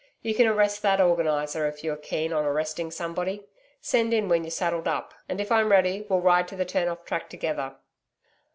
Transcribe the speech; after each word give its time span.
You 0.23 0.33
can 0.33 0.47
arrest 0.47 0.81
that 0.81 0.99
Organiser 0.99 1.67
if 1.67 1.83
you 1.83 1.93
are 1.93 1.95
keen 1.95 2.33
on 2.33 2.43
arresting 2.43 2.89
somebody. 2.89 3.45
Send 3.81 4.15
in 4.15 4.29
when 4.29 4.43
you're 4.43 4.49
saddled 4.49 4.87
up, 4.87 5.13
and 5.29 5.39
if 5.39 5.51
I'm 5.51 5.71
ready 5.71 6.07
we'll 6.09 6.21
ride 6.21 6.47
to 6.47 6.55
the 6.55 6.65
turn 6.65 6.87
off 6.87 7.05
track 7.05 7.29
together.' 7.29 7.75